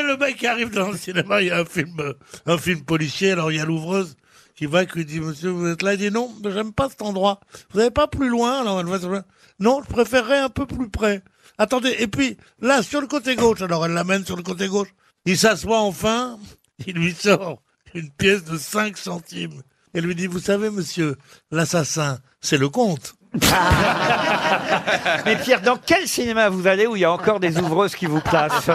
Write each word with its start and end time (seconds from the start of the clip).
Le 0.00 0.16
mec 0.16 0.36
qui 0.36 0.46
arrive 0.46 0.70
dans 0.70 0.90
le 0.90 0.96
cinéma, 0.96 1.42
il 1.42 1.48
y 1.48 1.50
a 1.50 1.58
un 1.58 1.64
film, 1.64 2.14
un 2.46 2.58
film 2.58 2.82
policier, 2.82 3.32
alors 3.32 3.52
il 3.52 3.58
y 3.58 3.60
a 3.60 3.64
l'ouvreuse 3.64 4.16
qui 4.54 4.66
va, 4.66 4.86
qui 4.86 5.04
dit, 5.04 5.20
monsieur, 5.20 5.50
vous 5.50 5.66
êtes 5.66 5.82
là, 5.82 5.94
il 5.94 5.98
dit, 5.98 6.10
non, 6.10 6.32
j'aime 6.44 6.72
pas 6.72 6.88
cet 6.88 7.02
endroit. 7.02 7.40
Vous 7.70 7.78
n'avez 7.78 7.90
pas 7.90 8.06
plus 8.06 8.28
loin? 8.28 8.60
Alors 8.60 8.80
elle 8.80 8.86
va 8.86 9.00
se 9.00 9.06
non, 9.58 9.80
je 9.86 9.92
préférerais 9.92 10.38
un 10.38 10.48
peu 10.48 10.66
plus 10.66 10.88
près. 10.88 11.22
Attendez, 11.58 11.94
et 11.98 12.08
puis, 12.08 12.36
là, 12.60 12.82
sur 12.82 13.00
le 13.00 13.06
côté 13.06 13.36
gauche, 13.36 13.60
alors 13.60 13.86
elle 13.86 13.92
l'amène 13.92 14.24
sur 14.24 14.36
le 14.36 14.42
côté 14.42 14.66
gauche. 14.66 14.88
Il 15.24 15.38
s'assoit 15.38 15.80
enfin, 15.80 16.38
il 16.86 16.94
lui 16.94 17.14
sort 17.14 17.62
une 17.94 18.10
pièce 18.10 18.44
de 18.44 18.58
5 18.58 18.96
centimes. 18.96 19.62
Et 19.94 20.00
lui 20.00 20.14
dit, 20.14 20.26
vous 20.26 20.40
savez, 20.40 20.70
monsieur, 20.70 21.16
l'assassin, 21.50 22.18
c'est 22.40 22.56
le 22.56 22.68
comte. 22.68 23.14
Mais 25.24 25.36
Pierre, 25.36 25.62
dans 25.62 25.78
quel 25.84 26.06
cinéma 26.06 26.50
vous 26.50 26.66
allez 26.66 26.86
où 26.86 26.96
il 26.96 27.00
y 27.00 27.04
a 27.04 27.12
encore 27.12 27.40
des 27.40 27.58
ouvreuses 27.58 27.94
qui 27.94 28.06
vous 28.06 28.20
placent? 28.20 28.70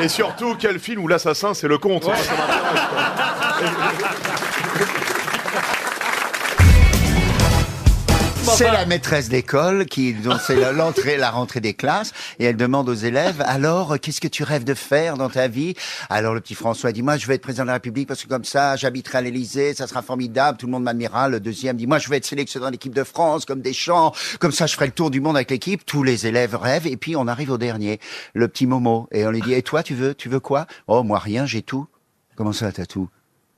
Et 0.00 0.08
surtout, 0.08 0.56
quel 0.58 0.78
film 0.78 1.02
où 1.02 1.08
l'assassin, 1.08 1.52
c'est 1.52 1.68
le 1.68 1.76
comte. 1.78 2.04
Moi, 2.04 2.16
ça 2.16 2.32
m'intéresse, 2.32 2.80
quoi. 2.88 3.00
C'est 8.54 8.70
la 8.70 8.86
maîtresse 8.86 9.28
d'école 9.28 9.86
qui, 9.86 10.14
dont 10.14 10.38
c'est 10.38 10.56
l'entrée, 10.72 11.16
la 11.16 11.30
rentrée 11.30 11.60
des 11.60 11.74
classes, 11.74 12.12
et 12.38 12.44
elle 12.44 12.56
demande 12.56 12.88
aux 12.88 12.94
élèves, 12.94 13.42
alors, 13.44 13.98
qu'est-ce 14.00 14.20
que 14.20 14.28
tu 14.28 14.44
rêves 14.44 14.64
de 14.64 14.74
faire 14.74 15.16
dans 15.16 15.28
ta 15.28 15.48
vie? 15.48 15.74
Alors, 16.10 16.34
le 16.34 16.40
petit 16.40 16.54
François 16.54 16.92
dit, 16.92 17.02
moi, 17.02 17.16
je 17.16 17.26
vais 17.26 17.34
être 17.34 17.42
président 17.42 17.64
de 17.64 17.68
la 17.68 17.74
République 17.74 18.08
parce 18.08 18.22
que 18.22 18.28
comme 18.28 18.44
ça, 18.44 18.76
j'habiterai 18.76 19.18
à 19.18 19.20
l'Élysée, 19.22 19.74
ça 19.74 19.86
sera 19.86 20.02
formidable, 20.02 20.58
tout 20.58 20.66
le 20.66 20.72
monde 20.72 20.84
m'admirera. 20.84 21.28
Le 21.28 21.40
deuxième 21.40 21.76
dit, 21.76 21.86
moi, 21.86 21.98
je 21.98 22.08
vais 22.08 22.18
être 22.18 22.24
sélectionné 22.24 22.64
dans 22.64 22.70
l'équipe 22.70 22.94
de 22.94 23.04
France, 23.04 23.44
comme 23.44 23.60
des 23.60 23.72
champs, 23.72 24.12
comme 24.38 24.52
ça, 24.52 24.66
je 24.66 24.74
ferai 24.74 24.86
le 24.86 24.92
tour 24.92 25.10
du 25.10 25.20
monde 25.20 25.36
avec 25.36 25.50
l'équipe. 25.50 25.84
Tous 25.84 26.02
les 26.02 26.26
élèves 26.26 26.54
rêvent, 26.54 26.86
et 26.86 26.96
puis 26.96 27.16
on 27.16 27.26
arrive 27.26 27.50
au 27.50 27.58
dernier, 27.58 28.00
le 28.34 28.48
petit 28.48 28.66
Momo, 28.66 29.08
et 29.12 29.26
on 29.26 29.30
lui 29.30 29.42
dit, 29.42 29.54
et 29.54 29.62
toi, 29.62 29.82
tu 29.82 29.94
veux, 29.94 30.14
tu 30.14 30.28
veux 30.28 30.40
quoi? 30.40 30.66
Oh, 30.86 31.02
moi, 31.02 31.18
rien, 31.18 31.46
j'ai 31.46 31.62
tout. 31.62 31.86
Comment 32.36 32.52
ça, 32.52 32.70
t'as 32.70 32.86
tout? 32.86 33.08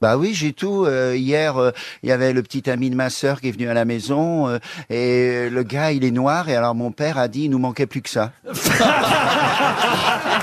Bah 0.00 0.16
oui, 0.16 0.32
j'ai 0.32 0.52
tout. 0.52 0.84
Euh, 0.84 1.16
hier, 1.16 1.56
euh, 1.56 1.72
il 2.04 2.08
y 2.08 2.12
avait 2.12 2.32
le 2.32 2.42
petit 2.44 2.70
ami 2.70 2.88
de 2.88 2.94
ma 2.94 3.10
sœur 3.10 3.40
qui 3.40 3.48
est 3.48 3.52
venu 3.52 3.68
à 3.68 3.74
la 3.74 3.84
maison 3.84 4.46
euh, 4.46 4.58
et 4.90 5.50
le 5.50 5.62
gars, 5.64 5.90
il 5.90 6.04
est 6.04 6.12
noir 6.12 6.48
et 6.48 6.54
alors 6.54 6.76
mon 6.76 6.92
père 6.92 7.18
a 7.18 7.26
dit, 7.26 7.44
il 7.44 7.50
nous 7.50 7.58
manquait 7.58 7.86
plus 7.86 8.02
que 8.02 8.10
ça. 8.10 8.30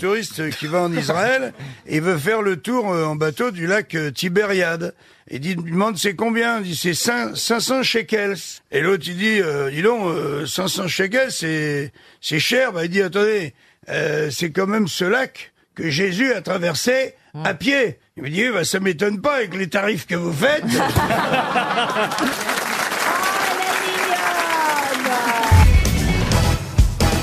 touriste 0.00 0.50
qui 0.50 0.66
va 0.66 0.82
en 0.82 0.92
Israël 0.92 1.52
et 1.86 2.00
veut 2.00 2.18
faire 2.18 2.42
le 2.42 2.56
tour 2.56 2.92
euh, 2.92 3.04
en 3.04 3.16
bateau 3.16 3.50
du 3.50 3.66
lac 3.66 3.94
euh, 3.94 4.10
Tibériade. 4.10 4.94
Et 5.28 5.38
dit, 5.38 5.54
demande 5.54 5.96
c'est 5.98 6.16
combien? 6.16 6.58
Il 6.58 6.64
dit 6.64 6.76
c'est 6.76 6.92
cin- 6.92 7.34
500 7.36 7.82
shekels. 7.82 8.36
Et 8.72 8.80
l'autre 8.80 9.04
il 9.06 9.16
dit, 9.16 9.40
euh, 9.40 9.70
dis 9.70 9.82
donc, 9.82 10.06
euh, 10.06 10.46
500 10.46 10.88
shekels 10.88 11.30
c'est 11.30 11.92
c'est 12.20 12.40
cher. 12.40 12.72
Bah, 12.72 12.84
il 12.84 12.90
dit 12.90 13.02
attendez, 13.02 13.54
euh, 13.90 14.30
c'est 14.32 14.50
quand 14.50 14.66
même 14.66 14.88
ce 14.88 15.04
lac 15.04 15.52
que 15.74 15.88
Jésus 15.90 16.32
a 16.32 16.40
traversé 16.40 17.14
à 17.44 17.54
pied. 17.54 17.98
Il 18.16 18.24
me 18.24 18.30
dit 18.30 18.48
bah, 18.52 18.64
ça 18.64 18.80
m'étonne 18.80 19.20
pas 19.20 19.36
avec 19.36 19.54
les 19.54 19.68
tarifs 19.68 20.06
que 20.06 20.16
vous 20.16 20.32
faites. 20.32 20.64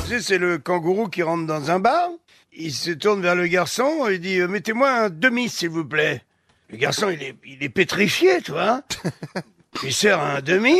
Sais, 0.08 0.22
c'est 0.22 0.38
le 0.38 0.58
kangourou 0.58 1.08
qui 1.10 1.22
rentre 1.22 1.46
dans 1.46 1.70
un 1.70 1.80
bar. 1.80 2.10
Il 2.60 2.74
se 2.74 2.90
tourne 2.90 3.22
vers 3.22 3.36
le 3.36 3.46
garçon 3.46 4.08
et 4.08 4.18
dit 4.18 4.40
euh, 4.40 4.48
Mettez-moi 4.48 4.90
un 4.90 5.10
demi, 5.12 5.48
s'il 5.48 5.70
vous 5.70 5.86
plaît. 5.86 6.24
Le 6.70 6.78
garçon, 6.78 7.10
il 7.10 7.22
est, 7.22 7.36
il 7.46 7.64
est 7.64 7.70
pétrifié, 7.70 8.42
tu 8.42 8.52
vois. 8.52 8.82
il 9.84 9.94
sert 9.94 10.20
un 10.20 10.42
demi. 10.42 10.76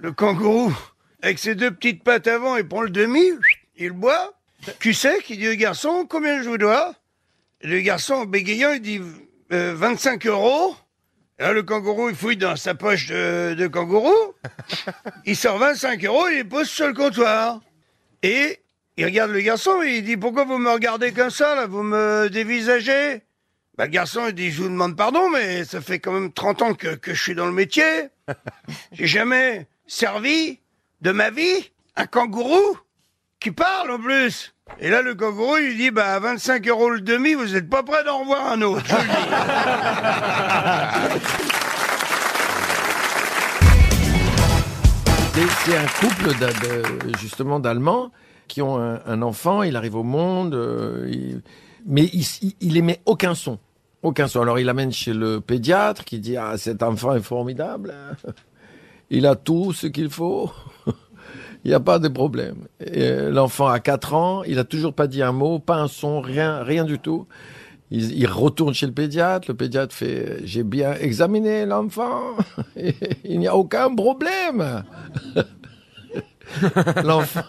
Le 0.00 0.10
kangourou, 0.10 0.76
avec 1.22 1.38
ses 1.38 1.54
deux 1.54 1.70
petites 1.70 2.02
pattes 2.02 2.26
avant, 2.26 2.56
il 2.56 2.66
prend 2.66 2.82
le 2.82 2.90
demi, 2.90 3.30
il 3.76 3.92
boit. 3.92 4.34
Tu 4.80 4.92
sais 4.92 5.20
qui 5.22 5.36
dit 5.36 5.48
au 5.48 5.54
garçon 5.54 6.04
Combien 6.08 6.42
je 6.42 6.48
vous 6.48 6.58
dois? 6.58 6.94
Le 7.62 7.80
garçon, 7.80 8.14
en 8.14 8.26
bégayant, 8.26 8.72
il 8.72 8.80
dit 8.80 9.00
Euh, 9.52 9.74
25 9.76 10.26
euros. 10.26 10.76
Et 11.38 11.42
là, 11.44 11.52
le 11.52 11.62
kangourou, 11.62 12.08
il 12.08 12.16
fouille 12.16 12.36
dans 12.36 12.56
sa 12.56 12.74
poche 12.74 13.06
de, 13.06 13.54
de 13.56 13.66
kangourou. 13.68 14.34
Il 15.24 15.36
sort 15.36 15.58
25 15.58 16.04
euros 16.04 16.26
et 16.26 16.32
il 16.32 16.36
les 16.38 16.44
pose 16.44 16.68
sur 16.68 16.88
le 16.88 16.92
comptoir. 16.94 17.60
Et 18.24 18.58
il 18.98 19.04
regarde 19.04 19.30
le 19.30 19.40
garçon 19.40 19.80
et 19.80 19.98
il 19.98 20.04
dit 20.04 20.16
Pourquoi 20.16 20.44
vous 20.44 20.58
me 20.58 20.70
regardez 20.70 21.12
comme 21.12 21.30
ça, 21.30 21.54
là 21.54 21.66
Vous 21.66 21.84
me 21.84 22.28
dévisagez? 22.28 23.22
Bah, 23.76 23.84
Le 23.84 23.92
garçon, 23.92 24.22
il 24.26 24.34
dit 24.34 24.50
Je 24.50 24.60
vous 24.62 24.68
demande 24.68 24.96
pardon, 24.96 25.30
mais 25.30 25.64
ça 25.64 25.80
fait 25.80 26.00
quand 26.00 26.10
même 26.10 26.32
30 26.32 26.62
ans 26.62 26.74
que, 26.74 26.96
que 26.96 27.14
je 27.14 27.22
suis 27.22 27.36
dans 27.36 27.46
le 27.46 27.52
métier. 27.52 28.08
J'ai 28.92 29.06
jamais 29.06 29.68
servi 29.86 30.58
de 31.00 31.12
ma 31.12 31.30
vie 31.30 31.70
un 31.94 32.06
kangourou 32.06 32.76
qui 33.38 33.52
parle 33.52 33.92
en 33.92 34.00
plus. 34.00 34.52
Et 34.80 34.90
là, 34.90 35.00
le 35.00 35.14
kangourou, 35.14 35.58
il 35.58 35.76
dit 35.76 35.92
Bah, 35.92 36.14
à 36.14 36.18
25 36.18 36.66
euros 36.66 36.90
le 36.90 37.00
demi, 37.00 37.34
vous 37.34 37.46
n'êtes 37.46 37.70
pas 37.70 37.84
prêt 37.84 38.02
d'en 38.02 38.18
revoir 38.18 38.50
un 38.50 38.60
autre. 38.62 38.84
Je 38.84 38.94
vous 38.96 39.00
le 39.00 39.08
dis. 41.18 41.24
C'est 45.38 45.70
c'est 45.70 45.76
un 45.76 45.86
couple 46.00 46.34
justement 47.20 47.60
d'Allemands 47.60 48.10
qui 48.48 48.62
ont 48.62 48.78
un, 48.78 49.22
enfant, 49.22 49.62
il 49.62 49.76
arrive 49.76 49.94
au 49.94 50.02
monde, 50.02 50.54
euh, 50.54 51.40
mais 51.86 52.10
il, 52.60 52.76
émet 52.76 53.00
aucun 53.06 53.34
son. 53.34 53.58
Aucun 54.02 54.26
son. 54.26 54.42
Alors 54.42 54.58
il 54.58 54.66
l'amène 54.66 54.92
chez 54.92 55.12
le 55.12 55.40
pédiatre 55.40 56.04
qui 56.04 56.18
dit 56.18 56.36
Ah, 56.36 56.56
cet 56.56 56.82
enfant 56.82 57.14
est 57.14 57.22
formidable. 57.22 57.94
hein. 57.94 58.30
Il 59.10 59.26
a 59.26 59.36
tout 59.36 59.72
ce 59.72 59.86
qu'il 59.86 60.10
faut. 60.10 60.50
Il 61.64 61.68
n'y 61.68 61.74
a 61.74 61.80
pas 61.80 61.98
de 61.98 62.08
problème. 62.08 62.68
Euh, 62.86 63.30
L'enfant 63.30 63.66
a 63.66 63.80
4 63.80 64.14
ans, 64.14 64.44
il 64.44 64.58
a 64.60 64.64
toujours 64.64 64.94
pas 64.94 65.08
dit 65.08 65.22
un 65.22 65.32
mot, 65.32 65.58
pas 65.58 65.76
un 65.76 65.88
son, 65.88 66.20
rien, 66.20 66.62
rien 66.62 66.84
du 66.84 66.98
tout. 66.98 67.26
Il, 67.90 68.26
retourne 68.26 68.74
chez 68.74 68.86
le 68.86 68.92
pédiatre. 68.92 69.48
Le 69.48 69.54
pédiatre 69.54 69.94
fait 69.94 70.40
J'ai 70.44 70.62
bien 70.62 70.94
examiné 70.94 71.64
l'enfant. 71.64 72.36
Il 73.24 73.38
n'y 73.38 73.48
a 73.48 73.56
aucun 73.56 73.94
problème. 73.94 74.84
L'enfant, 77.04 77.42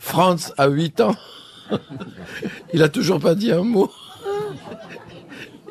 Franz 0.00 0.52
a 0.56 0.68
8 0.68 1.00
ans. 1.00 1.16
Il 2.72 2.82
a 2.82 2.88
toujours 2.88 3.20
pas 3.20 3.34
dit 3.34 3.52
un 3.52 3.62
mot. 3.62 3.90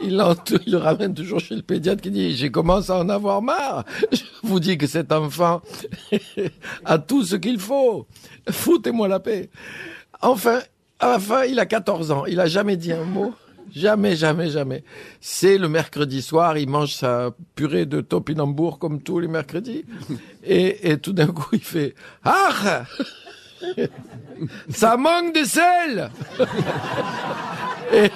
Il, 0.02 0.22
il 0.66 0.72
le 0.72 0.78
ramène 0.78 1.14
toujours 1.14 1.40
chez 1.40 1.56
le 1.56 1.62
pédiatre 1.62 2.02
qui 2.02 2.12
dit 2.12 2.36
J'ai 2.36 2.52
commencé 2.52 2.92
à 2.92 2.98
en 2.98 3.10
avoir 3.10 3.42
marre. 3.42 3.86
Je 4.12 4.22
vous 4.44 4.60
dis 4.60 4.78
que 4.78 4.88
cet 4.88 5.12
enfant 5.12 5.62
a 6.86 6.98
tout 6.98 7.24
ce 7.24 7.36
qu'il 7.36 7.60
faut. 7.60 8.08
Foutez-moi 8.50 9.08
la 9.08 9.20
paix. 9.20 9.50
Enfin, 10.22 10.60
à 11.00 11.10
la 11.10 11.20
fin, 11.20 11.44
il 11.44 11.60
a 11.60 11.66
14 11.66 12.12
ans. 12.12 12.26
Il 12.26 12.40
a 12.40 12.48
jamais 12.48 12.78
dit 12.78 12.92
un 12.92 13.04
mot. 13.04 13.34
Jamais, 13.76 14.16
jamais, 14.16 14.50
jamais. 14.50 14.84
C'est 15.20 15.58
le 15.58 15.68
mercredi 15.68 16.22
soir, 16.22 16.58
il 16.58 16.70
mange 16.70 16.94
sa 16.94 17.32
purée 17.56 17.86
de 17.86 18.02
topinambour 18.02 18.78
comme 18.78 19.02
tous 19.02 19.20
les 19.20 19.28
mercredis. 19.28 19.86
Et, 20.44 20.92
et 20.92 20.98
tout 20.98 21.14
d'un 21.14 21.28
coup, 21.28 21.50
il 21.54 21.64
fait 21.64 21.96
Ah 22.24 22.84
Ça 24.70 24.98
manque 24.98 25.34
de 25.34 25.46
sel 25.46 26.12
et, 27.94 28.10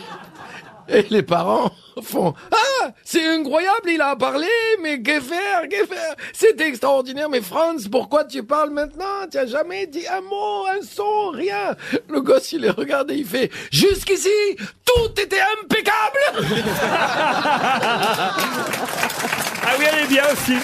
et 0.90 1.06
les 1.10 1.24
parents 1.24 1.72
font 2.02 2.34
Ah 2.52 2.77
C'est 3.04 3.26
incroyable, 3.26 3.90
il 3.90 4.02
a 4.02 4.16
parlé, 4.16 4.48
mais 4.82 5.02
que 5.02 5.20
faire 5.20 5.68
Que 5.70 5.86
faire 5.86 6.16
C'est 6.34 6.60
extraordinaire, 6.62 7.30
mais 7.30 7.42
Franz, 7.42 7.88
pourquoi 7.90 8.26
tu 8.26 8.44
parles 8.44 8.72
maintenant? 8.72 9.28
Tu 9.32 9.38
as 9.38 9.46
jamais 9.46 9.88
dit 9.88 10.08
un 10.08 10.22
mot, 10.22 10.66
un 10.68 10.82
son, 10.82 11.30
rien 11.32 11.76
Le 12.10 12.22
gosse, 12.22 12.52
il 12.52 12.62
les 12.62 12.70
regarde 12.70 13.12
et 13.12 13.16
il 13.16 13.26
fait 13.26 13.52
Jusqu'ici, 13.72 14.30
tout 14.86 15.22
était 15.22 15.42
impeccable 15.64 16.20
Ah 19.70 19.74
oui, 19.80 19.86
elle 19.92 20.04
est 20.04 20.08
bien 20.08 20.24
aussi. 20.32 20.56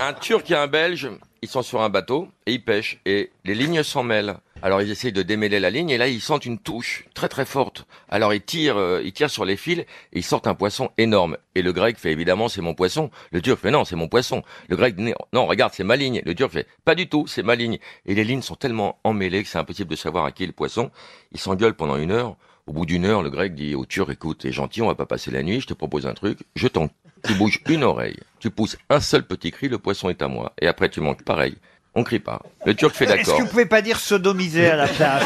Un 0.00 0.12
Turc 0.12 0.50
et 0.50 0.54
un 0.54 0.66
Belge, 0.66 1.10
ils 1.42 1.48
sont 1.48 1.62
sur 1.62 1.80
un 1.80 1.88
bateau 1.88 2.28
et 2.46 2.52
ils 2.52 2.62
pêchent 2.62 3.00
et 3.04 3.30
les 3.44 3.54
lignes 3.54 3.82
s'en 3.82 4.02
mêlent. 4.02 4.36
Alors 4.60 4.82
ils 4.82 4.90
essayent 4.90 5.12
de 5.12 5.22
démêler 5.22 5.60
la 5.60 5.70
ligne 5.70 5.90
et 5.90 5.98
là 5.98 6.08
ils 6.08 6.20
sentent 6.20 6.44
une 6.44 6.58
touche 6.58 7.04
très 7.14 7.28
très 7.28 7.44
forte. 7.44 7.86
Alors 8.08 8.34
ils 8.34 8.42
tirent, 8.42 8.76
euh, 8.76 9.00
ils 9.04 9.12
tirent 9.12 9.30
sur 9.30 9.44
les 9.44 9.56
fils 9.56 9.80
et 9.80 9.86
ils 10.14 10.24
sortent 10.24 10.48
un 10.48 10.54
poisson 10.54 10.90
énorme. 10.98 11.36
Et 11.54 11.62
le 11.62 11.72
grec 11.72 11.96
fait 11.96 12.10
évidemment 12.10 12.48
c'est 12.48 12.60
mon 12.60 12.74
poisson. 12.74 13.10
Le 13.30 13.40
Turc 13.40 13.60
fait 13.60 13.70
non 13.70 13.84
c'est 13.84 13.94
mon 13.94 14.08
poisson. 14.08 14.42
Le 14.68 14.76
grec 14.76 14.96
non 15.32 15.46
regarde 15.46 15.72
c'est 15.74 15.84
ma 15.84 15.96
ligne. 15.96 16.22
Le 16.24 16.34
Turc 16.34 16.50
fait 16.50 16.66
pas 16.84 16.96
du 16.96 17.08
tout 17.08 17.26
c'est 17.28 17.44
ma 17.44 17.54
ligne. 17.54 17.78
Et 18.04 18.14
les 18.14 18.24
lignes 18.24 18.42
sont 18.42 18.56
tellement 18.56 18.98
emmêlées 19.04 19.44
que 19.44 19.48
c'est 19.48 19.58
impossible 19.58 19.90
de 19.90 19.96
savoir 19.96 20.24
à 20.24 20.32
qui 20.32 20.42
est 20.42 20.48
le 20.48 20.52
poisson. 20.52 20.90
Ils 21.30 21.40
s'engueulent 21.40 21.76
pendant 21.76 21.96
une 21.96 22.10
heure. 22.10 22.36
Au 22.66 22.72
bout 22.72 22.84
d'une 22.84 23.06
heure, 23.06 23.22
le 23.22 23.30
grec 23.30 23.54
dit 23.54 23.74
au 23.74 23.86
Turc, 23.86 24.10
écoute, 24.10 24.40
t'es 24.40 24.52
gentil, 24.52 24.82
on 24.82 24.88
va 24.88 24.94
pas 24.94 25.06
passer 25.06 25.30
la 25.30 25.42
nuit, 25.42 25.58
je 25.58 25.66
te 25.66 25.72
propose 25.72 26.06
un 26.06 26.12
truc, 26.12 26.40
je 26.54 26.68
t'en, 26.68 26.90
tu 27.24 27.32
bouges 27.32 27.62
une 27.66 27.82
oreille, 27.82 28.18
tu 28.40 28.50
pousses 28.50 28.76
un 28.90 29.00
seul 29.00 29.26
petit 29.26 29.50
cri, 29.52 29.68
le 29.68 29.78
poisson 29.78 30.10
est 30.10 30.20
à 30.20 30.28
moi. 30.28 30.52
Et 30.60 30.66
après, 30.66 30.90
tu 30.90 31.00
manques 31.00 31.24
pareil. 31.24 31.56
On 31.98 32.04
crie 32.04 32.20
pas. 32.20 32.38
Le 32.64 32.74
Turc 32.76 32.94
fait 32.94 33.06
Est-ce 33.06 33.16
d'accord. 33.16 33.38
que 33.38 33.42
vous 33.42 33.48
pouvez 33.48 33.66
pas 33.66 33.82
dire 33.82 33.98
sodomiser 33.98 34.70
à 34.70 34.76
la 34.76 34.86
place 34.86 35.24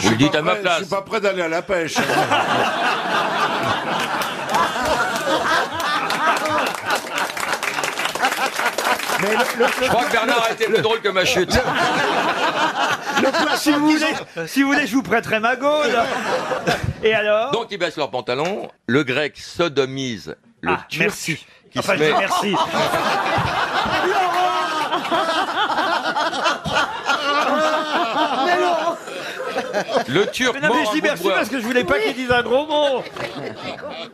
Vous 0.00 0.10
le 0.10 0.16
dites 0.16 0.34
à 0.34 0.42
ma 0.42 0.56
Je 0.56 0.60
place. 0.60 0.76
suis 0.76 0.84
pas 0.86 1.00
prêt 1.00 1.22
d'aller 1.22 1.40
à 1.40 1.48
la 1.48 1.62
pêche. 1.62 1.94
Je 9.18 9.88
crois 9.88 10.04
que 10.04 10.12
Bernard 10.12 10.44
a 10.48 10.52
été 10.52 10.66
plus 10.66 10.82
drôle 10.82 11.00
que 11.00 11.08
ma 11.08 11.24
chute. 11.24 11.52
si, 13.56 13.70
vous 13.72 13.90
voulez, 13.90 14.46
si 14.46 14.62
vous 14.62 14.72
voulez, 14.72 14.86
je 14.86 14.94
vous 14.94 15.02
prêterai 15.02 15.40
ma 15.40 15.56
gaule. 15.56 15.96
Et 17.02 17.14
alors 17.14 17.50
Donc 17.52 17.66
ils 17.70 17.78
baissent 17.78 17.96
leurs 17.96 18.10
pantalons, 18.10 18.68
le 18.86 19.04
grec 19.04 19.36
sodomise 19.38 20.36
le 20.62 20.72
Ah, 20.72 20.80
turc 20.88 21.00
merci. 21.04 21.46
qui 21.70 21.78
Enfin, 21.78 21.92
se 21.94 21.98
je 21.98 22.04
dis 22.04 22.12
met... 22.12 22.18
merci. 22.18 22.54
Le 30.08 30.26
turc 30.30 30.54
Mais 30.54 30.66
non, 30.68 30.74
mais 30.74 30.82
mord 30.82 30.94
je 30.94 31.00
dis 31.00 31.00
un 31.00 31.00
bout 31.00 31.00
de 31.00 31.02
merci 31.08 31.22
bois. 31.24 31.34
parce 31.34 31.48
que 31.48 31.60
je 31.60 31.66
voulais 31.66 31.84
pas 31.84 31.98
qu'il 32.00 32.14
dise 32.14 32.30
un 32.30 32.42
gros 32.42 32.66
mot. 32.66 33.02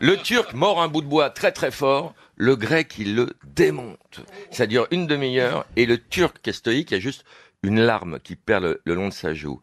Le 0.00 0.17
turc 0.17 0.55
mord 0.55 0.81
un 0.82 0.88
bout 0.88 1.02
de 1.02 1.06
bois 1.06 1.31
très 1.31 1.52
très 1.52 1.70
fort, 1.70 2.14
le 2.37 2.56
grec 2.56 2.94
il 2.99 3.14
le 3.14 3.31
démonte. 3.44 4.20
Ça 4.50 4.67
dure 4.67 4.87
une 4.90 5.06
demi-heure 5.06 5.64
et 5.76 5.87
le 5.87 5.99
turc 5.99 6.37
qui 6.43 6.50
est 6.50 6.55
stoïque, 6.55 6.90
il 6.90 6.94
y 6.94 6.96
a 6.96 7.00
juste 7.00 7.25
une 7.62 7.81
larme 7.81 8.19
qui 8.20 8.37
perd 8.37 8.64
le, 8.64 8.81
le 8.85 8.94
long 8.94 9.08
de 9.08 9.12
sa 9.12 9.35
joue. 9.35 9.61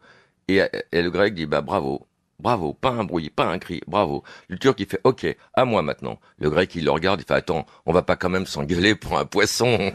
Et, 0.48 0.62
et 0.92 1.02
le 1.02 1.10
grec 1.10 1.34
dit 1.34 1.46
bah 1.46 1.60
bravo, 1.60 2.06
bravo, 2.40 2.72
pas 2.72 2.90
un 2.90 3.04
bruit, 3.04 3.30
pas 3.30 3.44
un 3.44 3.58
cri, 3.58 3.80
bravo. 3.86 4.24
Le 4.48 4.58
turc 4.58 4.80
il 4.80 4.86
fait 4.86 5.00
ok, 5.04 5.26
à 5.54 5.64
moi 5.64 5.82
maintenant. 5.82 6.18
Le 6.38 6.50
grec 6.50 6.74
il 6.74 6.84
le 6.84 6.90
regarde, 6.90 7.20
il 7.20 7.26
fait 7.26 7.34
attends, 7.34 7.66
on 7.86 7.92
va 7.92 8.02
pas 8.02 8.16
quand 8.16 8.30
même 8.30 8.46
s'engueuler 8.46 8.94
pour 8.94 9.18
un 9.18 9.24
poisson. 9.26 9.78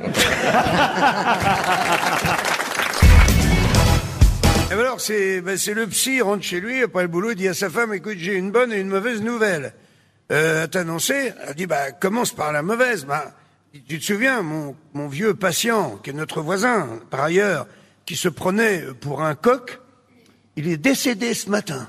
Et 4.71 4.73
alors, 4.73 4.99
c'est 4.99 5.41
ben, 5.41 5.57
c'est 5.57 5.75
le 5.75 5.85
psy, 5.87 6.15
il 6.15 6.23
rentre 6.23 6.43
chez 6.43 6.59
lui, 6.59 6.81
après 6.81 7.03
le 7.03 7.07
boulot, 7.07 7.31
il 7.31 7.35
dit 7.35 7.47
à 7.47 7.53
sa 7.53 7.69
femme, 7.69 7.93
écoute, 7.93 8.17
j'ai 8.17 8.33
une 8.33 8.51
bonne 8.51 8.73
et 8.73 8.79
une 8.79 8.89
mauvaise 8.89 9.21
nouvelle. 9.21 9.73
Euh, 10.31 10.63
à 10.63 10.67
t'annoncer, 10.67 11.33
elle 11.47 11.53
dit, 11.53 11.67
bah, 11.67 11.91
commence 11.91 12.31
par 12.31 12.51
la 12.51 12.63
mauvaise. 12.63 13.05
Bah, 13.05 13.31
tu 13.87 13.99
te 13.99 14.03
souviens, 14.03 14.41
mon, 14.41 14.75
mon 14.93 15.07
vieux 15.07 15.35
patient, 15.35 15.99
qui 16.03 16.09
est 16.09 16.13
notre 16.13 16.41
voisin, 16.41 16.99
par 17.11 17.21
ailleurs, 17.21 17.67
qui 18.05 18.15
se 18.15 18.27
prenait 18.27 18.81
pour 19.01 19.21
un 19.21 19.35
coq, 19.35 19.79
il 20.55 20.67
est 20.67 20.77
décédé 20.77 21.33
ce 21.33 21.49
matin. 21.49 21.87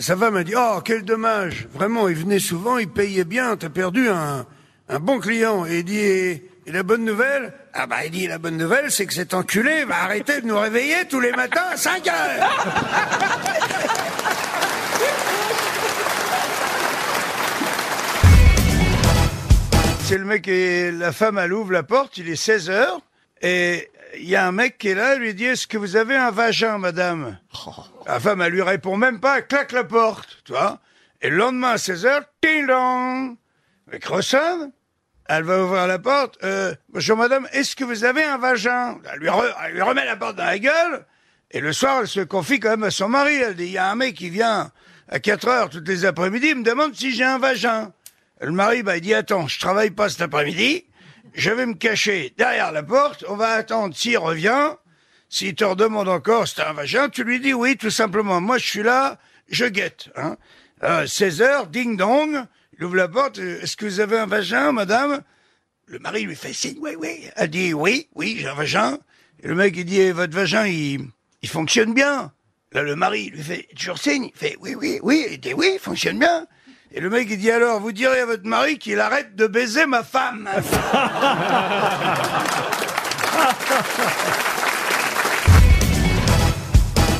Sa 0.00 0.16
femme 0.16 0.36
a 0.36 0.44
dit, 0.44 0.54
oh, 0.56 0.80
quel 0.82 1.02
dommage. 1.02 1.68
Vraiment, 1.74 2.08
il 2.08 2.16
venait 2.16 2.38
souvent, 2.38 2.78
il 2.78 2.88
payait 2.88 3.24
bien, 3.24 3.58
t'as 3.58 3.68
perdu 3.68 4.08
un, 4.08 4.46
un 4.88 4.98
bon 4.98 5.20
client. 5.20 5.66
Et 5.66 5.80
il 5.80 5.84
dit, 5.84 5.98
et, 5.98 6.42
la 6.66 6.82
bonne 6.82 7.04
nouvelle? 7.04 7.52
Ah 7.74 7.86
bah, 7.86 8.06
il 8.06 8.10
dit, 8.10 8.26
la 8.26 8.38
bonne 8.38 8.56
nouvelle, 8.56 8.90
c'est 8.90 9.04
que 9.04 9.12
cet 9.12 9.34
enculé 9.34 9.84
va 9.84 10.04
arrêter 10.04 10.40
de 10.40 10.46
nous 10.46 10.58
réveiller 10.58 11.04
tous 11.06 11.20
les 11.20 11.32
matins 11.32 11.66
à 11.72 11.76
5 11.76 12.08
heures. 12.08 12.50
C'est 20.04 20.16
le 20.16 20.24
mec 20.24 20.48
et 20.48 20.92
la 20.92 21.12
femme, 21.12 21.36
elle 21.36 21.52
ouvre 21.52 21.72
la 21.72 21.82
porte, 21.82 22.16
il 22.16 22.30
est 22.30 22.36
16 22.36 22.70
heures, 22.70 23.00
et 23.42 23.89
il 24.16 24.28
y 24.28 24.36
a 24.36 24.46
un 24.46 24.52
mec 24.52 24.78
qui 24.78 24.88
est 24.88 24.94
là, 24.94 25.14
il 25.14 25.20
lui 25.20 25.34
dit, 25.34 25.44
est-ce 25.44 25.66
que 25.66 25.78
vous 25.78 25.96
avez 25.96 26.16
un 26.16 26.30
vagin, 26.30 26.78
madame? 26.78 27.38
La 28.06 28.18
femme, 28.20 28.40
elle 28.42 28.52
lui 28.52 28.62
répond 28.62 28.96
même 28.96 29.20
pas, 29.20 29.38
elle 29.38 29.46
claque 29.46 29.72
la 29.72 29.84
porte, 29.84 30.38
tu 30.44 30.52
vois. 30.52 30.80
Et 31.22 31.30
le 31.30 31.36
lendemain 31.36 31.72
à 31.72 31.78
16 31.78 32.06
heures, 32.06 32.24
ting 32.40 32.66
dong, 32.66 33.36
mec 33.90 34.04
ressonne, 34.06 34.72
elle 35.28 35.44
va 35.44 35.62
ouvrir 35.62 35.86
la 35.86 35.98
porte, 35.98 36.38
euh, 36.42 36.74
bonjour 36.88 37.16
madame, 37.16 37.46
est-ce 37.52 37.76
que 37.76 37.84
vous 37.84 38.04
avez 38.04 38.24
un 38.24 38.38
vagin? 38.38 38.98
Elle 39.12 39.20
lui, 39.20 39.28
re- 39.28 39.54
elle 39.64 39.74
lui 39.74 39.82
remet 39.82 40.04
la 40.04 40.16
porte 40.16 40.36
dans 40.36 40.44
la 40.44 40.58
gueule, 40.58 41.04
et 41.52 41.60
le 41.60 41.72
soir, 41.72 41.98
elle 42.00 42.08
se 42.08 42.20
confie 42.20 42.58
quand 42.58 42.70
même 42.70 42.84
à 42.84 42.90
son 42.90 43.08
mari, 43.08 43.34
elle 43.36 43.54
dit, 43.54 43.64
il 43.66 43.72
y 43.72 43.78
a 43.78 43.90
un 43.90 43.94
mec 43.96 44.14
qui 44.16 44.30
vient 44.30 44.72
à 45.08 45.20
4 45.20 45.48
heures 45.48 45.68
toutes 45.70 45.86
les 45.88 46.04
après-midi, 46.04 46.48
il 46.50 46.56
me 46.58 46.64
demande 46.64 46.94
si 46.94 47.12
j'ai 47.12 47.24
un 47.24 47.38
vagin. 47.38 47.92
Le 48.40 48.52
mari, 48.52 48.82
bah, 48.82 48.96
il 48.96 49.02
dit, 49.02 49.12
attends, 49.14 49.46
je 49.48 49.60
travaille 49.60 49.90
pas 49.90 50.08
cet 50.08 50.22
après-midi, 50.22 50.86
je 51.34 51.50
vais 51.50 51.66
me 51.66 51.74
cacher 51.74 52.34
derrière 52.36 52.72
la 52.72 52.82
porte, 52.82 53.24
on 53.28 53.36
va 53.36 53.50
attendre 53.50 53.94
s'il 53.96 54.18
revient, 54.18 54.74
s'il 55.28 55.54
te 55.54 55.64
redemande 55.64 56.08
encore 56.08 56.46
t'as 56.52 56.70
un 56.70 56.72
vagin, 56.72 57.08
tu 57.08 57.24
lui 57.24 57.40
dis 57.40 57.54
oui, 57.54 57.76
tout 57.76 57.90
simplement. 57.90 58.40
Moi, 58.40 58.58
je 58.58 58.66
suis 58.66 58.82
là, 58.82 59.18
je 59.48 59.66
guette. 59.66 60.10
Hein. 60.16 60.36
Euh, 60.82 61.06
16 61.06 61.42
heures, 61.42 61.66
ding 61.66 61.96
dong, 61.96 62.44
il 62.78 62.84
ouvre 62.84 62.96
la 62.96 63.08
porte, 63.08 63.38
euh, 63.38 63.60
est-ce 63.62 63.76
que 63.76 63.84
vous 63.84 64.00
avez 64.00 64.18
un 64.18 64.26
vagin, 64.26 64.72
madame? 64.72 65.22
Le 65.86 65.98
mari 65.98 66.22
lui 66.22 66.36
fait 66.36 66.52
signe, 66.52 66.78
oui, 66.80 66.92
oui. 66.98 67.28
Elle 67.36 67.50
dit 67.50 67.74
oui, 67.74 68.08
oui, 68.14 68.36
j'ai 68.38 68.48
un 68.48 68.54
vagin. 68.54 68.98
Le 69.42 69.54
mec, 69.54 69.74
il 69.76 69.84
dit, 69.84 70.00
Eh, 70.00 70.12
votre 70.12 70.34
vagin, 70.34 70.66
il, 70.66 71.08
il 71.42 71.48
fonctionne 71.48 71.94
bien. 71.94 72.32
Là, 72.72 72.82
le 72.82 72.94
mari 72.94 73.30
lui 73.30 73.42
fait 73.42 73.66
toujours 73.76 73.98
signe, 73.98 74.30
il 74.32 74.38
fait 74.38 74.56
oui, 74.60 74.76
oui, 74.76 75.00
oui, 75.02 75.26
il 75.32 75.40
dit 75.40 75.52
oui, 75.52 75.72
il 75.74 75.80
fonctionne 75.80 76.18
bien. 76.18 76.46
Et 76.92 77.00
le 77.00 77.08
mec, 77.08 77.28
il 77.30 77.38
dit 77.38 77.50
alors, 77.50 77.80
vous 77.80 77.92
direz 77.92 78.20
à 78.20 78.26
votre 78.26 78.46
mari 78.46 78.78
qu'il 78.78 78.98
arrête 78.98 79.36
de 79.36 79.46
baiser 79.46 79.86
ma 79.86 80.02
femme. 80.02 80.48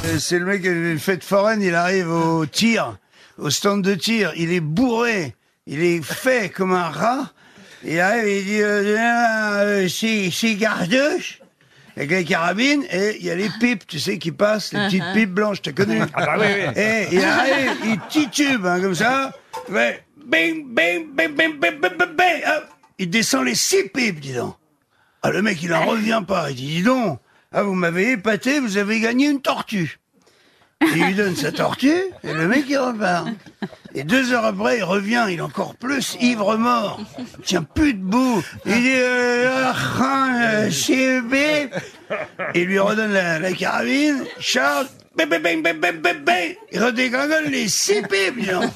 Euh, 0.07 0.19
C'est 0.19 0.39
le 0.39 0.45
mec, 0.45 0.65
une 0.65 0.99
fête 0.99 1.25
foraine, 1.25 1.63
il 1.63 1.75
arrive 1.75 2.11
au 2.11 2.47
tir, 2.47 2.97
au 3.39 3.51
stand 3.51 3.83
de 3.83 3.95
tir, 3.95 4.33
il 4.37 4.53
est 4.53 4.61
bourré, 4.61 5.35
il 5.67 5.83
est 5.83 6.03
fait 6.03 6.49
comme 6.51 6.73
un 6.73 6.89
rat. 6.89 7.31
Il 7.85 7.99
arrive, 8.01 8.27
il 8.29 8.45
dit, 8.45 8.61
euh, 8.63 8.97
euh, 8.99 9.89
six, 9.89 10.31
six 10.31 10.57
gardeuses, 10.57 11.39
avec 11.97 12.11
les 12.11 12.25
carabines, 12.25 12.85
et 12.91 13.17
il 13.19 13.25
y 13.25 13.31
a 13.31 13.35
les 13.35 13.49
pipes, 13.61 13.87
tu 13.87 13.99
sais, 13.99 14.19
qui 14.19 14.33
passent, 14.33 14.73
les 14.73 14.81
petites 14.87 15.13
pipes 15.15 15.31
blanches, 15.33 15.63
t'as 15.63 15.73
connu 15.73 16.01
Ah 16.15 16.27
bah 16.27 16.35
oui, 16.39 16.47
oui. 16.49 16.81
Et 16.83 17.09
il 17.13 17.25
arrive, 17.25 17.77
il 17.85 17.99
titube, 18.09 18.67
hein, 18.67 18.81
comme 18.81 18.95
ça, 18.95 19.33
Ouais. 19.71 20.05
Bing, 20.17 20.67
bing, 20.75 21.15
bing, 21.15 21.35
bing, 21.35 21.59
bing, 21.59 21.79
bing, 21.81 21.97
bing, 21.97 22.17
bing. 22.17 22.43
Il 22.99 23.09
descend 23.11 23.45
les 23.45 23.55
six 23.55 23.89
pipes, 23.89 24.21
dis 24.21 24.35
donc. 24.35 24.55
Ah, 25.23 25.31
le 25.31 25.43
mec, 25.43 25.63
il 25.63 25.73
en 25.73 25.85
revient 25.87 26.23
pas. 26.27 26.51
Il 26.51 26.57
dit, 26.57 26.67
dis 26.67 26.83
donc, 26.83 27.19
vous 27.53 27.75
m'avez 27.75 28.13
épaté, 28.13 28.61
vous 28.61 28.77
avez 28.77 29.01
gagné 29.01 29.29
une 29.29 29.41
tortue. 29.41 29.99
Il 30.83 31.05
lui 31.05 31.15
donne 31.15 31.37
sa 31.37 31.53
tortue, 31.53 32.05
et 32.25 32.33
le 32.33 32.49
mec, 32.49 32.65
il 32.69 32.79
repart. 32.79 33.29
Et 33.95 34.03
deux 34.03 34.33
heures 34.33 34.47
après, 34.47 34.79
il 34.79 34.85
revient, 34.85 35.27
il 35.29 35.39
est 35.39 35.43
encore 35.43 35.75
plus 35.77 36.17
ivre-mort. 36.21 37.01
Il 37.39 37.45
tient 37.45 37.63
plus 37.63 37.93
debout. 37.93 38.43
Il 38.65 38.75
dit, 38.83 38.95
euh, 38.95 39.73
euh, 40.01 40.71
lui 42.55 42.79
redonne 42.79 43.13
la, 43.13 43.39
la 43.39 43.53
carabine. 43.53 44.25
Charles, 44.39 44.87
bing, 45.17 45.29
bing, 45.29 45.43
bing, 45.43 45.63
bing, 45.63 46.01
bing, 46.01 46.25
bing, 46.25 46.57
Il 46.73 46.83
redégringole 46.83 47.49
les 47.49 47.69
six 47.69 48.01
pipes, 48.03 48.41
dis 48.41 48.47
donc. 48.47 48.71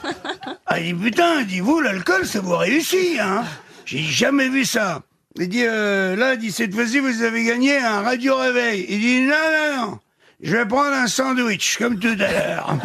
Ah, 0.75 0.81
il 0.81 0.97
dit, 0.97 1.05
putain, 1.05 1.39
il 1.39 1.47
dit, 1.47 1.61
vous, 1.61 1.79
l'alcool, 1.81 2.27
ça 2.27 2.41
vous 2.41 2.57
réussit, 2.57 3.21
hein. 3.21 3.45
J'ai 3.85 4.03
jamais 4.03 4.49
vu 4.49 4.65
ça. 4.65 5.03
Il 5.37 5.49
dit, 5.49 5.63
euh, 5.65 6.17
là, 6.17 6.35
il 6.35 6.41
dit, 6.41 6.51
cette 6.51 6.75
fois-ci, 6.75 6.99
vous 6.99 7.23
avez 7.23 7.45
gagné 7.45 7.79
un 7.79 8.03
radio-réveil. 8.03 8.85
Il 8.89 8.99
dit, 8.99 9.21
non, 9.21 9.37
non, 9.37 9.77
non, 9.77 10.01
je 10.43 10.57
vais 10.57 10.67
prendre 10.67 10.91
un 10.91 11.07
sandwich, 11.07 11.79
comme 11.79 12.01
tout 12.01 12.17
à 12.19 12.33
l'heure. 12.33 12.77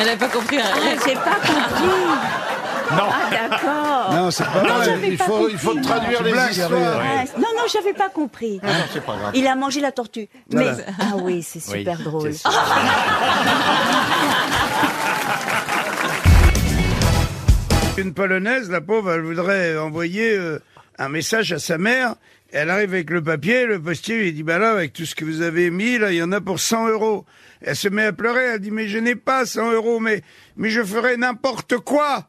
Elle 0.00 0.06
n'a 0.06 0.16
pas 0.16 0.28
compris. 0.28 0.58
Ah, 0.58 0.72
j'ai 1.06 1.14
pas 1.14 1.34
compris. 1.34 2.55
Non. 2.92 3.08
Ah, 3.10 3.30
d'accord. 3.30 4.14
Non, 4.14 4.30
c'est 4.30 4.44
pas 4.44 4.62
Non, 4.62 4.74
vrai. 4.76 4.84
j'avais 4.84 5.08
Il 5.08 5.18
pas 5.18 5.24
faut, 5.24 5.32
compris. 5.38 5.52
il 5.52 5.58
faut 5.58 5.74
traduire 5.80 6.22
les 6.22 6.32
blague, 6.32 6.50
histoires. 6.52 6.70
Ah, 7.02 7.24
non, 7.36 7.48
non, 7.56 7.62
j'avais 7.72 7.92
pas 7.94 8.08
compris. 8.08 8.60
Non, 8.62 8.70
c'est 8.92 9.04
pas 9.04 9.16
grave. 9.16 9.32
Il 9.34 9.46
a 9.46 9.54
mangé 9.56 9.80
la 9.80 9.92
tortue. 9.92 10.28
Voilà. 10.50 10.72
Mais 10.76 10.84
ah 11.00 11.16
oui, 11.16 11.42
c'est 11.42 11.60
super 11.60 11.98
drôle. 11.98 12.32
Une 17.98 18.12
polonaise, 18.12 18.70
la 18.70 18.80
pauvre, 18.82 19.12
elle 19.12 19.22
voudrait 19.22 19.76
envoyer 19.78 20.36
euh, 20.36 20.58
un 20.98 21.08
message 21.08 21.52
à 21.52 21.58
sa 21.58 21.78
mère. 21.78 22.14
Elle 22.52 22.68
arrive 22.70 22.92
avec 22.92 23.08
le 23.10 23.22
papier, 23.22 23.64
le 23.64 23.80
postier 23.80 24.18
lui 24.18 24.32
dit, 24.32 24.42
bah 24.42 24.58
là, 24.58 24.70
avec 24.72 24.92
tout 24.92 25.06
ce 25.06 25.14
que 25.14 25.24
vous 25.24 25.40
avez 25.40 25.70
mis, 25.70 25.96
là, 25.98 26.12
il 26.12 26.18
y 26.18 26.22
en 26.22 26.30
a 26.32 26.40
pour 26.42 26.60
100 26.60 26.88
euros. 26.88 27.24
Elle 27.62 27.74
se 27.74 27.88
met 27.88 28.04
à 28.04 28.12
pleurer, 28.12 28.42
elle 28.44 28.60
dit, 28.60 28.70
mais 28.70 28.86
je 28.86 28.98
n'ai 28.98 29.14
pas 29.16 29.46
100 29.46 29.72
euros, 29.72 29.98
mais, 29.98 30.22
mais 30.56 30.68
je 30.68 30.84
ferai 30.84 31.16
n'importe 31.16 31.78
quoi 31.78 32.28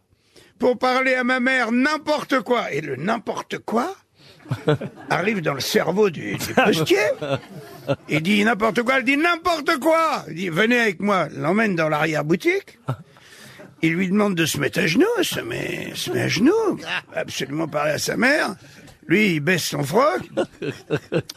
pour 0.60 0.78
parler 0.78 1.14
à 1.14 1.24
ma 1.24 1.40
mère, 1.40 1.72
n'importe 1.72 2.42
quoi. 2.42 2.72
Et 2.72 2.82
le 2.82 2.96
n'importe 2.96 3.60
quoi 3.60 3.96
arrive 5.10 5.42
dans 5.42 5.54
le 5.54 5.60
cerveau 5.60 6.10
du, 6.10 6.36
du 6.36 6.54
postier. 6.54 6.98
Il 8.10 8.22
dit 8.22 8.44
n'importe 8.44 8.82
quoi, 8.84 8.98
elle 8.98 9.04
dit 9.04 9.18
n'importe 9.18 9.78
quoi. 9.80 10.26
Il 10.30 10.36
dit, 10.36 10.50
venez 10.50 10.80
avec 10.80 11.00
moi, 11.00 11.28
l'emmène 11.36 11.76
dans 11.76 11.90
l'arrière-boutique. 11.90 12.80
Il 13.82 13.94
lui 13.94 14.10
demande 14.10 14.36
de 14.36 14.46
se 14.46 14.60
mettre 14.60 14.80
à 14.80 14.88
genoux, 14.88 15.06
elle 15.20 15.26
se 15.26 15.40
met, 15.40 15.92
se 15.94 16.10
met 16.10 16.22
à 16.22 16.28
genoux, 16.28 16.80
absolument 17.16 17.68
parler 17.68 17.92
à 17.92 18.00
sa 18.00 18.18
mère. 18.18 18.56
Lui, 19.06 19.36
il 19.36 19.40
baisse 19.40 19.64
son 19.64 19.84
froc, 19.84 20.22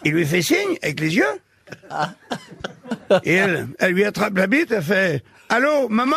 il 0.04 0.12
lui 0.12 0.26
fait 0.26 0.42
signe 0.42 0.78
avec 0.82 1.00
les 1.00 1.16
yeux. 1.16 1.40
Et 3.24 3.34
elle, 3.34 3.68
elle 3.78 3.92
lui 3.92 4.04
attrape 4.04 4.36
la 4.36 4.46
bite, 4.46 4.72
elle 4.72 4.82
fait 4.82 5.22
Allô, 5.50 5.88
maman? 5.88 6.16